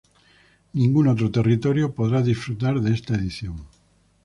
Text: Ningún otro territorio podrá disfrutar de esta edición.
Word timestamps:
Ningún 0.79 1.05
otro 1.13 1.27
territorio 1.37 1.93
podrá 1.97 2.19
disfrutar 2.23 2.75
de 2.81 2.91
esta 2.97 3.13
edición. 3.13 3.57